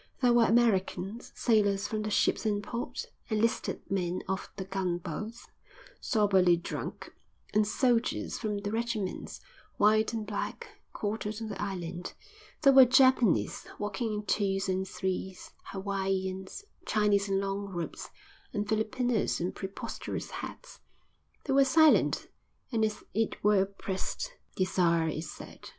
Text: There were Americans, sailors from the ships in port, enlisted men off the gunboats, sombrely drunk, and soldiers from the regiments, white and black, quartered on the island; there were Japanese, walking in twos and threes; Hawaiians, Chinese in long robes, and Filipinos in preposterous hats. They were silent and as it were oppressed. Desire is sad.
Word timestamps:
There 0.23 0.33
were 0.33 0.45
Americans, 0.45 1.31
sailors 1.35 1.87
from 1.87 2.01
the 2.01 2.09
ships 2.09 2.43
in 2.43 2.63
port, 2.63 3.05
enlisted 3.29 3.83
men 3.87 4.23
off 4.27 4.49
the 4.55 4.63
gunboats, 4.65 5.47
sombrely 5.99 6.57
drunk, 6.57 7.13
and 7.53 7.67
soldiers 7.67 8.39
from 8.39 8.57
the 8.57 8.71
regiments, 8.71 9.41
white 9.77 10.11
and 10.11 10.25
black, 10.25 10.79
quartered 10.91 11.39
on 11.39 11.49
the 11.49 11.61
island; 11.61 12.15
there 12.63 12.73
were 12.73 12.85
Japanese, 12.85 13.67
walking 13.77 14.11
in 14.11 14.23
twos 14.25 14.67
and 14.67 14.87
threes; 14.87 15.51
Hawaiians, 15.65 16.65
Chinese 16.87 17.29
in 17.29 17.39
long 17.39 17.67
robes, 17.67 18.09
and 18.53 18.67
Filipinos 18.67 19.39
in 19.39 19.51
preposterous 19.51 20.31
hats. 20.31 20.79
They 21.45 21.53
were 21.53 21.63
silent 21.63 22.27
and 22.71 22.83
as 22.83 23.03
it 23.13 23.43
were 23.43 23.61
oppressed. 23.61 24.33
Desire 24.55 25.09
is 25.09 25.31
sad. 25.31 25.69